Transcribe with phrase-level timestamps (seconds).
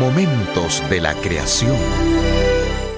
[0.00, 1.76] Momentos de la creación.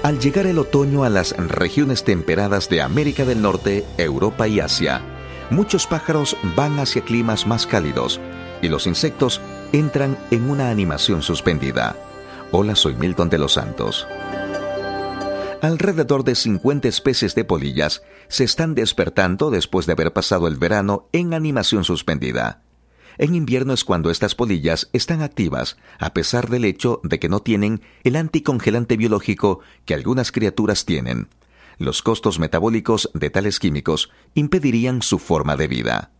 [0.03, 5.01] Al llegar el otoño a las regiones temperadas de América del Norte, Europa y Asia,
[5.49, 8.19] muchos pájaros van hacia climas más cálidos
[8.61, 9.41] y los insectos
[9.73, 11.95] entran en una animación suspendida.
[12.51, 14.07] Hola, soy Milton de los Santos.
[15.61, 21.09] Alrededor de 50 especies de polillas se están despertando después de haber pasado el verano
[21.11, 22.63] en animación suspendida.
[23.17, 27.39] En invierno es cuando estas polillas están activas, a pesar del hecho de que no
[27.39, 31.27] tienen el anticongelante biológico que algunas criaturas tienen.
[31.79, 36.11] Los costos metabólicos de tales químicos impedirían su forma de vida.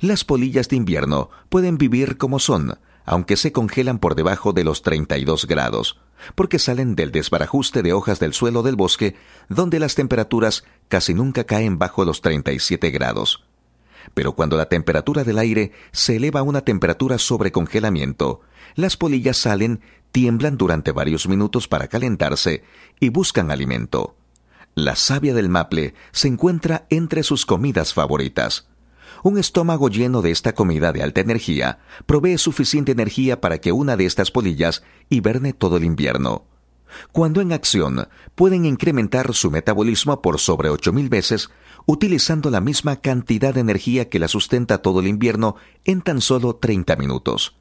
[0.00, 4.82] Las polillas de invierno pueden vivir como son, aunque se congelan por debajo de los
[4.82, 6.00] 32 grados,
[6.34, 9.14] porque salen del desbarajuste de hojas del suelo del bosque,
[9.50, 13.44] donde las temperaturas casi nunca caen bajo los 37 grados.
[14.12, 18.42] Pero cuando la temperatura del aire se eleva a una temperatura sobre congelamiento,
[18.74, 19.80] las polillas salen,
[20.12, 22.62] tiemblan durante varios minutos para calentarse
[23.00, 24.16] y buscan alimento.
[24.74, 28.68] La savia del maple se encuentra entre sus comidas favoritas.
[29.22, 33.96] Un estómago lleno de esta comida de alta energía provee suficiente energía para que una
[33.96, 36.44] de estas polillas hiberne todo el invierno.
[37.12, 41.50] Cuando en acción, pueden incrementar su metabolismo por sobre 8.000 veces,
[41.86, 46.56] utilizando la misma cantidad de energía que la sustenta todo el invierno en tan solo
[46.56, 47.56] 30 minutos.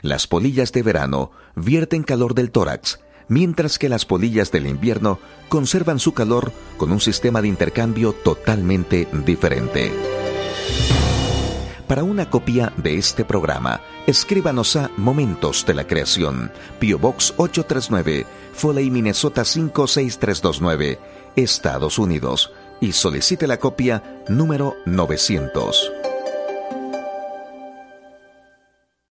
[0.00, 5.98] Las polillas de verano vierten calor del tórax, mientras que las polillas del invierno conservan
[5.98, 10.11] su calor con un sistema de intercambio totalmente diferente.
[11.86, 18.26] Para una copia de este programa, escríbanos a Momentos de la Creación, Pio Box 839,
[18.54, 20.98] Foley, Minnesota 56329,
[21.36, 26.01] Estados Unidos, y solicite la copia número 900.